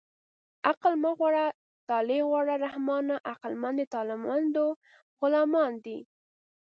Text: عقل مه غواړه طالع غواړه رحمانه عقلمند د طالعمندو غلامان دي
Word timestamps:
عقل 0.67 0.93
مه 1.03 1.11
غواړه 1.19 1.45
طالع 1.89 2.19
غواړه 2.29 2.53
رحمانه 2.65 3.15
عقلمند 3.31 3.77
د 3.81 3.85
طالعمندو 3.95 4.65
غلامان 5.19 5.73
دي 5.85 5.99